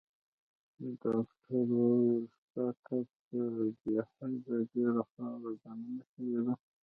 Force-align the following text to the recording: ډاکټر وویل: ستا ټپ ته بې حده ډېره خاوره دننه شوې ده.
ډاکټر 0.81 1.17
وویل: 1.67 2.25
ستا 2.43 2.65
ټپ 2.83 3.07
ته 3.27 3.41
بې 3.81 3.97
حده 4.09 4.55
ډېره 4.71 5.01
خاوره 5.11 5.51
دننه 5.61 6.03
شوې 6.11 6.39
ده. 6.45 6.53